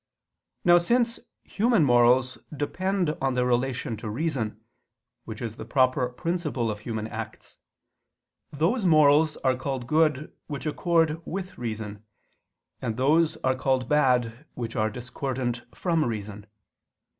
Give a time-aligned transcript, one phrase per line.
[0.65, 4.59] Now since human morals depend on their relation to reason,
[5.25, 7.57] which is the proper principle of human acts,
[8.51, 12.03] those morals are called good which accord with reason,
[12.81, 16.47] and those are called bad which are discordant from reason.